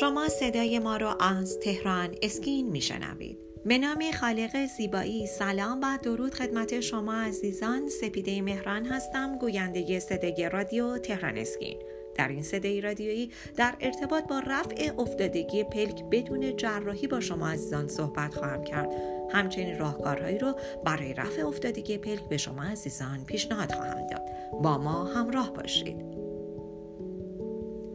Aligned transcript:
شما 0.00 0.28
صدای 0.28 0.78
ما 0.78 0.96
را 0.96 1.14
از 1.14 1.58
تهران 1.58 2.14
اسکین 2.22 2.70
میشنوید. 2.70 3.38
به 3.64 3.78
نام 3.78 4.10
خالق 4.20 4.66
زیبایی 4.66 5.26
سلام 5.26 5.80
و 5.82 5.98
درود 6.02 6.34
خدمت 6.34 6.80
شما 6.80 7.14
عزیزان. 7.14 7.88
سپیده 7.88 8.42
مهران 8.42 8.86
هستم 8.86 9.38
گوینده 9.38 10.00
صدای 10.00 10.50
رادیو 10.52 10.98
تهران 10.98 11.38
اسکین. 11.38 11.78
در 12.14 12.28
این 12.28 12.42
صدای 12.42 12.80
رادیویی 12.80 13.30
در 13.56 13.74
ارتباط 13.80 14.24
با 14.24 14.38
رفع 14.38 14.90
افتادگی 14.98 15.64
پلک 15.64 16.04
بدون 16.10 16.56
جراحی 16.56 17.06
با 17.06 17.20
شما 17.20 17.48
عزیزان 17.48 17.88
صحبت 17.88 18.34
خواهم 18.34 18.64
کرد. 18.64 18.92
همچنین 19.30 19.78
راهکارهایی 19.78 20.38
رو 20.38 20.54
برای 20.84 21.14
رفع 21.14 21.46
افتادگی 21.46 21.98
پلک 21.98 22.28
به 22.28 22.36
شما 22.36 22.62
عزیزان 22.62 23.24
پیشنهاد 23.26 23.72
خواهم 23.72 24.06
داد. 24.06 24.22
با 24.62 24.78
ما 24.78 25.04
همراه 25.04 25.52
باشید. 25.52 26.13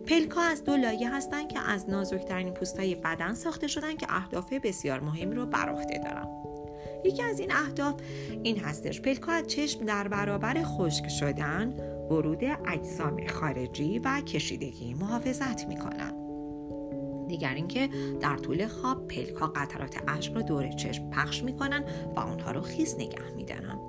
پلک 0.10 0.32
ها 0.32 0.42
از 0.42 0.64
دو 0.64 0.76
لایه 0.76 1.16
هستند 1.16 1.48
که 1.48 1.60
از 1.60 1.90
نازکترین 1.90 2.54
پوست 2.54 2.80
های 2.80 2.96
بدن 2.96 3.34
ساخته 3.34 3.68
شدن 3.68 3.96
که 3.96 4.08
اهداف 4.10 4.54
بسیار 4.54 5.00
مهمی 5.00 5.36
رو 5.36 5.46
بر 5.46 5.70
عهده 5.70 5.98
دارن. 5.98 6.28
یکی 7.06 7.24
از 7.24 7.40
این 7.40 7.52
اهداف 7.52 7.96
این 8.44 8.60
هستش. 8.60 9.02
پلک 9.02 9.22
ها 9.22 9.32
از 9.32 9.48
چشم 9.48 9.86
در 9.86 10.08
برابر 10.08 10.64
خشک 10.64 11.08
شدن 11.08 11.74
ورود 12.12 12.44
اجسام 12.68 13.28
خارجی 13.28 14.00
و 14.00 14.22
کشیدگی 14.22 14.94
محافظت 14.94 15.68
می‌کنن. 15.68 16.14
دیگر 17.28 17.54
اینکه 17.54 17.90
در 18.22 18.38
طول 18.38 18.68
خواب 18.68 19.08
پلک 19.08 19.36
ها 19.36 19.48
قطرات 19.48 19.98
اشک 20.08 20.34
رو 20.34 20.42
دور 20.42 20.70
چشم 20.70 21.10
پخش 21.10 21.44
می‌کنن 21.44 21.84
و 22.16 22.20
اونها 22.20 22.52
رو 22.52 22.62
خیس 22.62 22.96
نگه 22.96 23.32
میدارن. 23.36 23.80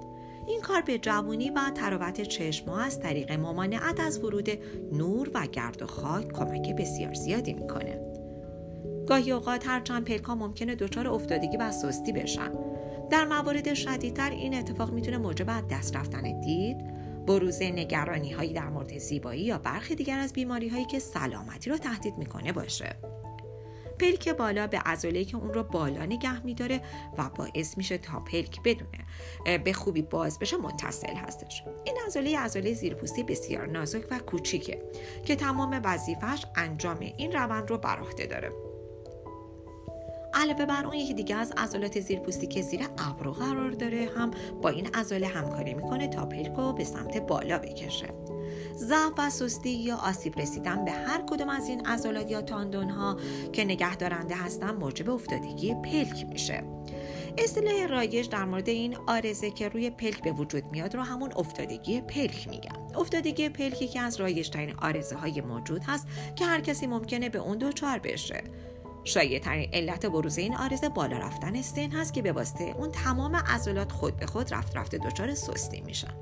این 0.51 0.61
کار 0.61 0.81
به 0.81 0.99
جوانی 0.99 1.51
و 1.51 1.71
تراوت 1.75 2.21
چشم 2.21 2.71
از 2.71 3.01
طریق 3.01 3.33
ممانعت 3.33 4.01
از 4.01 4.25
ورود 4.25 4.49
نور 4.93 5.31
و 5.35 5.47
گرد 5.47 5.83
و 5.83 5.87
خاک 5.87 6.33
کمک 6.33 6.77
بسیار 6.77 7.15
زیادی 7.15 7.53
می‌کنه. 7.53 8.01
گاهی 9.07 9.33
اوقات 9.33 9.69
هرچند 9.69 10.05
پلکا 10.05 10.35
ممکنه 10.35 10.75
دچار 10.75 11.09
افتادگی 11.09 11.57
و 11.57 11.73
سستی 11.73 12.13
بشن. 12.13 12.53
در 13.11 13.25
موارد 13.25 13.75
شدیدتر 13.75 14.31
این 14.31 14.55
اتفاق 14.55 14.93
می‌تونه 14.93 15.19
موجب 15.19 15.47
از 15.49 15.63
دست 15.71 15.97
رفتن 15.97 16.41
دید 16.41 16.77
بروز 17.27 17.63
نگرانی 17.63 18.31
هایی 18.31 18.53
در 18.53 18.69
مورد 18.69 18.99
زیبایی 18.99 19.43
یا 19.43 19.59
برخی 19.59 19.95
دیگر 19.95 20.19
از 20.19 20.33
بیماری 20.33 20.69
هایی 20.69 20.85
که 20.85 20.99
سلامتی 20.99 21.71
رو 21.71 21.77
تهدید 21.77 22.19
می‌کنه 22.19 22.53
باشه. 22.53 22.97
پلک 24.01 24.29
بالا 24.29 24.67
به 24.67 24.79
عضله 24.79 25.25
که 25.25 25.37
اون 25.37 25.55
رو 25.55 25.63
بالا 25.63 26.05
نگه 26.05 26.47
میداره 26.47 26.81
و 27.19 27.29
باعث 27.29 27.79
میشه 27.79 27.99
تا 27.99 28.21
پلک 28.21 28.63
بدونه. 28.63 29.59
به 29.59 29.73
خوبی 29.73 30.03
باز 30.03 30.39
بشه 30.39 30.57
متصل 30.57 31.15
هستش. 31.15 31.63
این 31.85 31.97
عضله 32.07 32.39
عضله 32.39 32.75
زیرپوستی 32.75 33.23
بسیار 33.23 33.67
نازک 33.67 34.03
و 34.11 34.19
کوچیکه 34.19 34.83
که 35.25 35.37
تمام 35.37 35.81
وظیفش 35.85 36.45
انجام 36.57 36.99
این 37.17 37.33
روند 37.33 37.71
رو 37.71 37.79
بر 37.79 37.99
عهده 38.01 38.27
داره. 38.27 38.70
علاوه 40.35 40.67
بر 40.67 40.87
اون 40.87 40.95
یکی 40.95 41.15
دیگه 41.15 41.37
از 41.37 41.53
عضلات 41.57 42.01
زیرپوستی 42.01 42.47
که 42.47 42.63
زیر 42.63 42.81
ابرو 42.99 43.33
قرار 43.33 43.71
داره 43.71 44.09
هم 44.17 44.31
با 44.63 44.69
این 44.69 44.87
عضله 44.95 45.27
همکاری 45.27 45.75
می‌کنه 45.75 46.09
تا 46.09 46.27
پلک 46.27 46.53
رو 46.57 46.73
به 46.73 46.85
سمت 46.85 47.19
بالا 47.19 47.59
بکشه. 47.59 48.09
ضعف 48.77 49.13
و 49.19 49.31
سستی 49.31 49.71
یا 49.71 49.97
آسیب 49.97 50.39
رسیدن 50.39 50.85
به 50.85 50.91
هر 50.91 51.23
کدوم 51.31 51.49
از 51.49 51.69
این 51.69 51.87
عضلات 51.87 52.31
یا 52.31 52.43
تاندون 52.43 52.91
ها 52.91 53.17
که 53.53 53.65
نگه 53.65 53.97
دارنده 53.97 54.35
هستن 54.35 54.71
موجب 54.71 55.11
افتادگی 55.11 55.75
پلک 55.75 56.27
میشه. 56.29 56.63
اصطلاح 57.39 57.87
رایج 57.87 58.29
در 58.29 58.45
مورد 58.45 58.69
این 58.69 58.97
آرزه 59.07 59.51
که 59.51 59.69
روی 59.69 59.91
پلک 59.91 60.23
به 60.23 60.33
وجود 60.33 60.65
میاد 60.73 60.95
رو 60.95 61.03
همون 61.03 61.33
افتادگی 61.37 62.01
پلک 62.01 62.49
میگن. 62.49 62.95
افتادگی 62.95 63.49
پلکی 63.49 63.89
که 63.89 64.01
از 64.01 64.21
رایجترین 64.21 64.75
آرزه 64.83 65.17
های 65.17 65.41
موجود 65.41 65.83
هست 65.85 66.07
که 66.37 66.45
هر 66.45 66.61
کسی 66.61 66.87
ممکنه 66.87 67.29
به 67.29 67.39
اون 67.39 67.59
دوچار 67.59 67.99
بشه. 67.99 68.43
شایع 69.05 69.39
ترین 69.39 69.71
علت 69.73 70.07
بروز 70.07 70.39
این 70.39 70.57
آرزه 70.57 70.89
بالا 70.89 71.19
رفتن 71.19 71.63
سن 71.63 71.91
هست 71.91 72.15
که 72.15 72.23
به 72.23 72.33
واسطه 72.33 72.65
اون 72.65 72.91
تمام 72.91 73.37
عضلات 73.37 73.93
خود 73.93 74.17
به 74.17 74.27
خود 74.27 74.55
رفت 74.55 74.77
رفته 74.77 74.99
دچار 74.99 75.35
سستی 75.35 75.81
میشن 75.81 76.15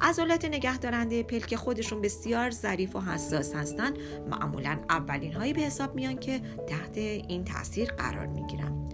عضلات 0.00 0.44
نگهدارنده 0.44 1.22
پلک 1.22 1.56
خودشون 1.56 2.00
بسیار 2.00 2.50
ظریف 2.50 2.96
و 2.96 3.00
حساس 3.00 3.54
هستن. 3.54 3.92
معمولا 4.30 4.78
اولین 4.90 5.32
هایی 5.32 5.52
به 5.52 5.60
حساب 5.60 5.94
میان 5.94 6.18
که 6.18 6.40
تحت 6.68 6.96
این 6.96 7.44
تاثیر 7.44 7.88
قرار 7.88 8.26
می‌گیرن. 8.26 8.88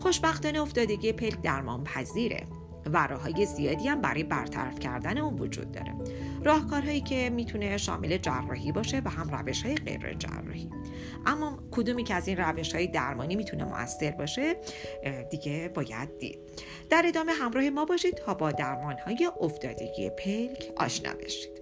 خوشبختانه 0.00 0.60
افتادگی 0.60 1.12
پلک 1.12 1.42
درمان 1.42 1.84
پذیره 1.84 2.46
و 2.86 3.06
راههای 3.06 3.46
زیادی 3.46 3.88
هم 3.88 4.00
برای 4.00 4.24
برطرف 4.24 4.78
کردن 4.78 5.18
اون 5.18 5.38
وجود 5.38 5.72
داره. 5.72 5.94
راهکارهایی 6.44 7.00
که 7.00 7.30
می‌تونه 7.30 7.76
شامل 7.76 8.16
جراحی 8.16 8.72
باشه 8.72 9.02
و 9.04 9.08
هم 9.08 9.28
روش 9.28 9.62
های 9.62 9.74
غیر 9.74 10.14
جراحی. 10.14 10.70
اما 11.26 11.58
کدومی 11.70 12.04
که 12.04 12.14
از 12.14 12.28
این 12.28 12.36
روش 12.36 12.74
های 12.74 12.86
درمانی 12.86 13.36
می‌تونه 13.36 13.64
موثر 13.64 14.10
باشه 14.10 14.56
دیگه 15.30 15.70
باید 15.74 16.18
دید. 16.18 16.38
در 16.90 17.02
ادامه 17.06 17.32
همراه 17.32 17.70
ما 17.70 17.84
باشید 17.84 18.14
تا 18.14 18.34
با 18.34 18.52
درمان 18.52 18.96
های 18.98 19.30
افتادگی 19.40 20.10
پلک 20.10 20.72
آشنا 20.76 21.12
بشید. 21.24 21.61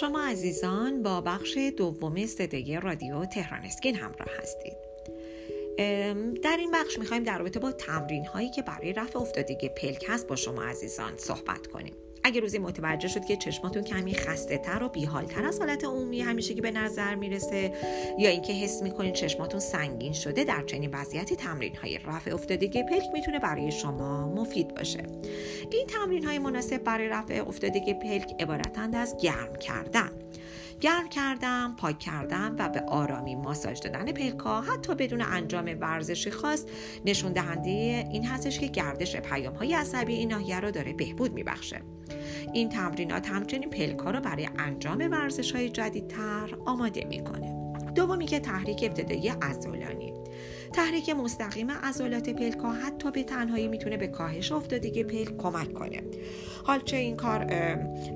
شما 0.00 0.20
عزیزان 0.20 1.02
با 1.02 1.20
بخش 1.20 1.58
دوم 1.76 2.26
صدای 2.26 2.80
رادیو 2.80 3.24
تهران 3.24 3.60
اسکین 3.60 3.94
همراه 3.94 4.28
هستید. 4.38 4.76
در 6.42 6.56
این 6.58 6.70
بخش 6.70 6.98
می‌خوایم 6.98 7.22
در 7.22 7.38
رابطه 7.38 7.60
با 7.60 7.72
تمرین 7.72 8.26
هایی 8.26 8.50
که 8.50 8.62
برای 8.62 8.92
رفع 8.92 9.18
افتادگی 9.18 9.68
پلک 9.68 10.04
هست 10.08 10.26
با 10.26 10.36
شما 10.36 10.62
عزیزان 10.62 11.16
صحبت 11.16 11.66
کنیم. 11.66 11.94
اگر 12.26 12.40
روزی 12.40 12.58
متوجه 12.58 13.08
شد 13.08 13.24
که 13.24 13.36
چشماتون 13.36 13.82
کمی 13.82 14.14
خسته 14.14 14.58
تر 14.58 14.82
و 14.82 14.88
بیحالتر 14.88 15.44
از 15.44 15.58
حالت 15.58 15.84
عمومی 15.84 16.20
همیشه 16.20 16.54
که 16.54 16.62
به 16.62 16.70
نظر 16.70 17.14
می‌رسه 17.14 17.72
یا 18.18 18.30
اینکه 18.30 18.52
حس 18.52 18.82
می‌کنید 18.82 19.14
چشماتون 19.14 19.60
سنگین 19.60 20.12
شده 20.12 20.44
در 20.44 20.62
چنین 20.62 20.90
وضعیتی 20.94 21.36
تمرین 21.36 21.76
های 21.76 21.98
رفع 21.98 22.34
افتادگی 22.34 22.82
پلک 22.82 23.04
می‌تونه 23.12 23.38
برای 23.38 23.72
شما 23.72 24.28
مفید 24.34 24.74
باشه. 24.74 25.02
این 25.70 25.86
تمرین 25.86 26.24
های 26.24 26.38
مناسب 26.38 26.78
برای 26.78 27.08
رفع 27.08 27.44
افتادگی 27.48 27.94
پلک 27.94 28.34
عبارتند 28.40 28.94
از 28.94 29.16
گرم 29.22 29.56
کردن. 29.56 30.10
گرم 30.80 31.08
کردم 31.08 31.74
پاک 31.78 31.98
کردم 31.98 32.56
و 32.58 32.68
به 32.68 32.80
آرامی 32.80 33.34
ماساژ 33.34 33.80
دادن 33.80 34.12
پلکا 34.12 34.60
حتی 34.60 34.94
بدون 34.94 35.22
انجام 35.22 35.76
ورزشی 35.80 36.30
خاص 36.30 36.64
نشون 37.04 37.32
دهنده 37.32 37.70
این 38.12 38.26
هستش 38.26 38.58
که 38.58 38.66
گردش 38.66 39.16
پیام 39.16 39.54
های 39.54 39.74
عصبی 39.74 40.14
این 40.14 40.32
ناحیه 40.32 40.60
رو 40.60 40.70
داره 40.70 40.92
بهبود 40.92 41.32
میبخشه. 41.32 41.80
این 42.52 42.68
تمرینات 42.68 43.28
همچنین 43.28 43.70
پلکا 43.70 44.10
رو 44.10 44.20
برای 44.20 44.48
انجام 44.58 45.08
ورزش 45.10 45.52
های 45.52 45.70
جدیدتر 45.70 46.56
آماده 46.66 47.04
می‌کنه. 47.04 47.66
دومی 47.94 48.26
که 48.26 48.40
تحریک 48.40 48.84
ابتدایی 48.84 49.28
عضلانی 49.28 50.12
تحریک 50.76 51.10
مستقیم 51.10 51.70
عضلات 51.70 52.30
پلک 52.30 52.58
ها 52.58 52.72
حتی 52.72 53.10
به 53.10 53.22
تنهایی 53.22 53.68
می‌تونه 53.68 53.96
به 53.96 54.06
کاهش 54.06 54.52
افتادگی 54.52 55.04
پلک 55.04 55.36
کمک 55.36 55.72
کنه. 55.72 56.02
حال 56.64 56.80
چه 56.80 56.96
این 56.96 57.16
کار 57.16 57.46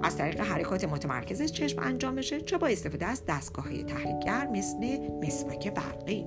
از 0.03 0.17
طریق 0.17 0.41
حرکات 0.41 0.85
متمرکز 0.85 1.53
چشم 1.53 1.79
انجام 1.83 2.15
بشه 2.15 2.41
چه 2.41 2.59
با 2.59 2.67
استفاده 2.67 3.07
از 3.07 3.23
دستگاه 3.29 3.65
های 3.65 3.85
تحریکگر 3.85 4.47
مثل 4.47 4.99
مسواک 5.23 5.75
برقی. 5.75 6.27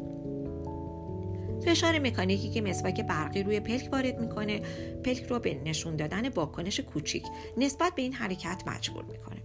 فشار 1.62 2.00
مکانیکی 2.00 2.50
که 2.50 2.62
مسواک 2.62 3.02
برقی 3.02 3.44
روی 3.44 3.60
پلک 3.60 3.90
وارد 3.92 4.20
می‌کنه 4.20 4.62
پلک 5.06 5.24
رو 5.24 5.40
به 5.40 5.62
نشون 5.66 5.96
دادن 5.96 6.30
واکنش 6.30 6.80
کوچیک 6.80 7.24
نسبت 7.58 7.96
به 7.96 8.02
این 8.02 8.14
حرکت 8.14 8.64
مجبور 8.68 9.04
می‌کنه. 9.04 9.42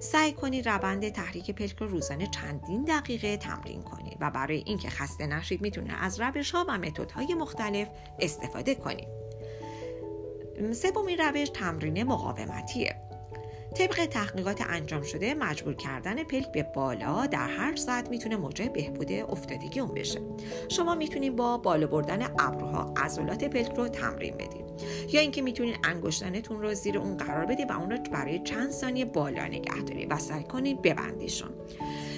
سعی 0.00 0.32
کنید 0.32 0.68
روند 0.68 1.08
تحریک 1.08 1.50
پلک 1.50 1.76
رو 1.78 1.86
روزانه 1.86 2.26
چندین 2.26 2.84
دقیقه 2.84 3.36
تمرین 3.36 3.82
کنید 3.82 4.16
و 4.20 4.30
برای 4.30 4.62
اینکه 4.66 4.90
خسته 4.90 5.26
نشید 5.26 5.60
می‌تونه 5.60 6.04
از 6.04 6.20
روش 6.20 6.50
ها 6.50 6.64
و 6.68 6.78
متد 6.78 7.10
های 7.10 7.34
مختلف 7.34 7.88
استفاده 8.20 8.74
کنید. 8.74 9.08
سومین 10.72 11.18
روش 11.18 11.48
تمرین 11.48 12.02
مقاومتیه. 12.02 13.07
طبق 13.78 14.06
تحقیقات 14.06 14.62
انجام 14.68 15.02
شده 15.02 15.34
مجبور 15.34 15.74
کردن 15.74 16.24
پلک 16.24 16.52
به 16.52 16.62
بالا 16.62 17.26
در 17.26 17.48
هر 17.48 17.76
ساعت 17.76 18.10
می‌تونه 18.10 18.36
موجب 18.36 18.72
بهبود 18.72 19.12
افتادگی 19.12 19.80
اون 19.80 19.94
بشه. 19.94 20.20
شما 20.68 20.94
می‌تونید 20.94 21.36
با 21.36 21.58
بالا 21.58 21.86
بردن 21.86 22.22
ابروها 22.38 22.94
عضلات 22.96 23.44
پلک 23.44 23.72
رو 23.76 23.88
تمرین 23.88 24.34
بدید. 24.34 24.64
یا 25.12 25.20
اینکه 25.20 25.42
می‌تونید 25.42 25.76
انگشتانتون 25.84 26.60
رو 26.60 26.74
زیر 26.74 26.98
اون 26.98 27.16
قرار 27.16 27.46
بدید 27.46 27.70
و 27.70 27.78
اون 27.78 27.90
رو 27.90 27.98
برای 28.12 28.38
چند 28.38 28.70
ثانیه 28.70 29.04
بالا 29.04 29.46
نگه 29.46 29.80
دارید 29.86 30.12
و 30.12 30.18
سعی 30.18 30.44
کنید 30.44 30.82
ببندیشون. 30.82 31.50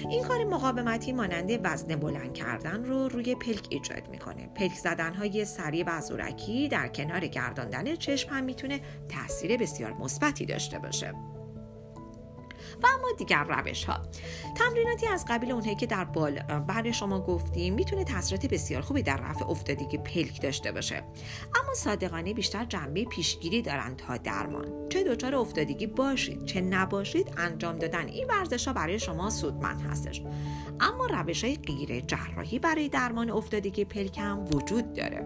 این 0.09 0.23
کار 0.23 0.43
مقاومتی 0.43 1.11
مانند 1.11 1.59
وزن 1.63 1.95
بلند 1.95 2.33
کردن 2.33 2.85
رو 2.85 3.09
روی 3.09 3.35
پلک 3.35 3.67
ایجاد 3.69 4.09
می‌کنه. 4.09 4.49
پلک 4.55 4.73
زدن 4.73 5.13
های 5.13 5.45
سریع 5.45 5.83
و 5.87 6.01
زورکی 6.01 6.67
در 6.67 6.87
کنار 6.87 7.27
گرداندن 7.27 7.95
چشم 7.95 8.29
هم 8.29 8.43
می‌تونه 8.43 8.79
تاثیر 9.09 9.57
بسیار 9.57 9.93
مثبتی 9.93 10.45
داشته 10.45 10.79
باشه. 10.79 11.13
و 12.83 12.87
اما 12.87 13.07
دیگر 13.17 13.43
روش 13.43 13.83
ها 13.83 14.01
تمریناتی 14.55 15.07
از 15.07 15.25
قبیل 15.29 15.51
اونهایی 15.51 15.75
که 15.75 15.85
در 15.85 16.03
بال 16.03 16.39
بعد 16.39 16.91
شما 16.91 17.19
گفتیم 17.19 17.73
می‌تونه 17.73 18.03
تاثیرات 18.03 18.45
بسیار 18.45 18.81
خوبی 18.81 19.03
در 19.03 19.17
رفع 19.17 19.49
افتادگی 19.49 19.97
پلک 19.97 20.41
داشته 20.41 20.71
باشه. 20.71 21.03
اما 21.63 21.73
صادقانه 21.73 22.33
بیشتر 22.33 22.65
جنبه 22.65 23.05
پیشگیری 23.05 23.61
دارند 23.61 23.95
تا 23.95 24.17
درمان. 24.17 24.89
چه 24.89 25.03
دچار 25.03 25.35
افتادگی 25.35 25.87
باشید 25.87 26.45
چه 26.45 26.61
نباشید 26.61 27.33
انجام 27.37 27.77
دادن 27.77 28.07
این 28.07 28.27
ورزش 28.27 28.67
ها 28.67 28.73
برای 28.73 28.99
شما 28.99 29.29
سودمند 29.29 29.81
هستش. 29.81 30.21
اما 30.79 31.05
روش 31.05 31.43
های 31.43 31.55
غیر 31.55 31.99
جراحی 31.99 32.59
برای 32.59 32.89
درمان 32.89 33.29
افتادگی 33.29 33.85
پلک 33.85 34.17
هم 34.17 34.45
وجود 34.53 34.93
داره. 34.93 35.25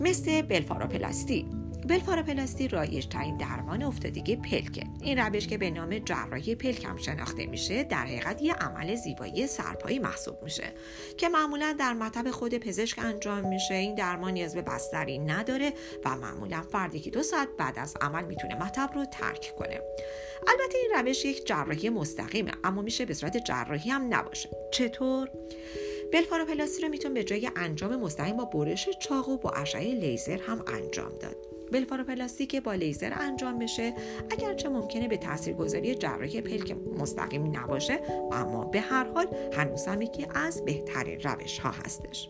مثل 0.00 0.42
بلفاروپلاستی. 0.42 1.46
بلفاروپلاستی 1.88 2.68
رایج 2.68 3.06
ترین 3.06 3.36
درمان 3.36 3.82
افتادگی 3.82 4.36
پلکه 4.36 4.82
این 5.02 5.18
روش 5.18 5.46
که 5.46 5.58
به 5.58 5.70
نام 5.70 5.98
جراحی 5.98 6.54
پلک 6.54 6.84
هم 6.84 6.96
شناخته 6.96 7.46
میشه 7.46 7.84
در 7.84 7.96
حقیقت 7.96 8.42
یه 8.42 8.54
عمل 8.54 8.94
زیبایی 8.94 9.46
سرپایی 9.46 9.98
محسوب 9.98 10.42
میشه 10.42 10.74
که 11.16 11.28
معمولا 11.28 11.76
در 11.78 11.92
مطب 11.92 12.30
خود 12.30 12.54
پزشک 12.58 12.98
انجام 12.98 13.48
میشه. 13.48 13.74
این 13.74 13.94
درمان 13.94 14.32
نیاز 14.32 14.54
به 14.54 14.62
بستری 14.62 15.18
نداره 15.18 15.72
و 16.04 16.16
معمولا 16.16 16.62
فردی 16.62 17.00
که 17.00 17.10
دو 17.10 17.22
ساعت 17.22 17.48
بعد 17.58 17.78
از 17.78 17.94
عمل 18.00 18.24
می‌تونه 18.24 18.54
مطب 18.54 18.90
رو 18.94 19.04
ترک 19.04 19.52
کنه. 19.58 19.80
البته 20.48 20.78
این 20.78 20.90
روش 20.94 21.24
یک 21.24 21.46
جراحی 21.46 21.90
مستقیمه 21.90 22.52
اما 22.64 22.82
میشه 22.82 23.04
به 23.04 23.14
صورت 23.14 23.36
جراحی 23.36 23.90
هم 23.90 24.14
نباشه. 24.14 24.50
چطور؟ 24.72 25.30
بلفاروپلاستی 26.12 26.82
رو 26.82 26.88
میتون 26.88 27.14
به 27.14 27.24
جای 27.24 27.50
انجام 27.56 27.96
مستقیم 27.96 28.36
با 28.36 28.44
برش 28.44 28.88
چاقو 29.00 29.36
با 29.36 29.50
اشعه 29.50 29.94
لیزر 29.94 30.38
هم 30.38 30.64
انجام 30.66 31.18
داد. 31.20 31.47
بلفاروپلاستی 31.72 32.60
با 32.60 32.74
لیزر 32.74 33.12
انجام 33.20 33.58
بشه. 33.58 33.94
اگرچه 34.30 34.68
ممکنه 34.68 35.08
به 35.08 35.16
تاثیرگذاری 35.16 35.94
جراحی 35.94 36.40
پلک 36.40 36.76
مستقیم 36.98 37.56
نباشه 37.56 38.00
اما 38.32 38.64
به 38.64 38.80
هر 38.80 39.04
حال 39.04 39.26
هنوز 39.52 39.86
هم 39.86 40.02
یکی 40.02 40.26
از 40.34 40.64
بهترین 40.64 41.20
روش 41.20 41.58
ها 41.58 41.70
هستش. 41.70 42.28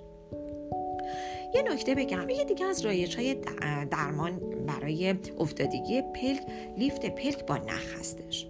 یه 1.54 1.62
نکته 1.62 1.94
بگم. 1.94 2.28
یه 2.28 2.44
دیگه 2.44 2.66
از 2.66 2.84
رایج 2.84 3.16
های 3.16 3.36
درمان 3.90 4.40
برای 4.66 5.14
افتادگی 5.38 6.02
پلک 6.02 6.42
لیفت 6.76 7.06
پلک 7.06 7.46
با 7.46 7.56
نخ 7.56 7.94
هستش. 7.98 8.46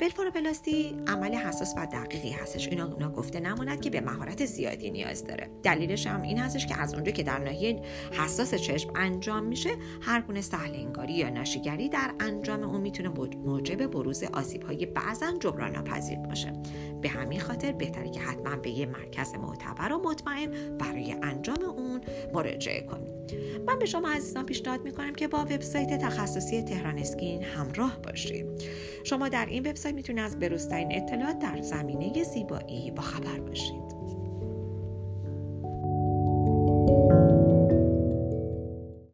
بلفاروپلاستی 0.00 0.96
عمل 1.06 1.34
حساس 1.34 1.74
و 1.76 1.86
دقیقی 1.86 2.30
هستش. 2.30 2.68
اینا 2.68 2.86
اونا 2.86 3.10
گفته 3.10 3.40
نماند 3.40 3.80
که 3.80 3.90
به 3.90 4.00
مهارت 4.00 4.44
زیادی 4.46 4.90
نیاز 4.90 5.24
داره. 5.24 5.50
دلیلش 5.62 6.06
هم 6.06 6.22
این 6.22 6.38
هستش 6.38 6.66
که 6.66 6.80
از 6.80 6.94
اونجا 6.94 7.12
که 7.12 7.22
در 7.22 7.38
ناحیه 7.38 7.82
حساس 8.12 8.54
چشم 8.54 8.92
انجام 8.96 9.44
میشه 9.44 9.70
هر 10.00 10.20
گونه 10.20 10.40
سهل 10.40 10.74
انگاری 10.74 11.12
یا 11.12 11.30
ناشیگری 11.30 11.88
در 11.88 12.14
انجام 12.20 12.62
اون 12.62 12.80
می‌تونه 12.80 13.08
موجب 13.44 13.86
بروز 13.86 14.24
آسیب 14.24 14.62
های 14.62 14.86
بعضا 14.86 15.32
جبران 15.40 15.72
ناپذیر 15.72 16.18
باشه. 16.18 16.52
به 17.02 17.08
همین 17.08 17.40
خاطر 17.40 17.72
بهتره 17.72 18.10
که 18.10 18.20
حتما 18.20 18.56
به 18.56 18.70
یه 18.70 18.86
مرکز 18.86 19.34
معتبر 19.34 19.92
و 19.92 20.02
مطمئن 20.02 20.78
برای 20.78 21.12
انجام 21.22 21.64
اون 21.64 22.00
مراجعه 22.34 22.80
کنید 22.80 23.12
من 23.66 23.78
به 23.78 23.86
شما 23.86 24.10
عزیزان 24.10 24.46
پیشنهاد 24.46 24.84
می‌کنم 24.84 25.12
که 25.12 25.28
با 25.28 25.38
وبسایت 25.38 25.98
تخصصی 25.98 26.62
تهران 26.62 26.98
اسکین 26.98 27.42
همراه 27.42 27.98
باشید. 28.02 28.46
شما 29.04 29.28
در 29.28 29.46
این 29.52 29.66
وبسایت 29.66 29.94
می‌تونید 29.94 30.24
از 30.24 30.38
بروزترین 30.38 30.88
اطلاعات 30.90 31.38
در 31.38 31.60
زمینه 31.62 32.22
زیبایی 32.22 32.90
با 32.90 33.02
خبر 33.02 33.40
باشید. 33.40 33.91